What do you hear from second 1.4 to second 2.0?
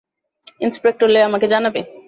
জানাবে।